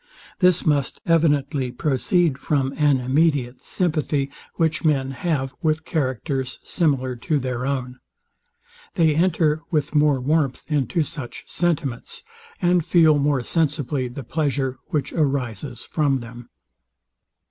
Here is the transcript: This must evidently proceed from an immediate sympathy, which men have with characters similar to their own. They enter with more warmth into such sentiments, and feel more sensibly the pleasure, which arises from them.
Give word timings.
This 0.39 0.65
must 0.65 0.99
evidently 1.05 1.71
proceed 1.71 2.39
from 2.39 2.73
an 2.75 2.99
immediate 2.99 3.63
sympathy, 3.63 4.31
which 4.55 4.83
men 4.83 5.11
have 5.11 5.53
with 5.61 5.85
characters 5.85 6.57
similar 6.63 7.15
to 7.17 7.37
their 7.37 7.67
own. 7.67 7.99
They 8.95 9.13
enter 9.13 9.61
with 9.69 9.93
more 9.93 10.19
warmth 10.19 10.63
into 10.65 11.03
such 11.03 11.43
sentiments, 11.45 12.23
and 12.59 12.83
feel 12.83 13.19
more 13.19 13.43
sensibly 13.43 14.07
the 14.07 14.23
pleasure, 14.23 14.79
which 14.87 15.13
arises 15.13 15.81
from 15.81 16.19
them. 16.19 16.49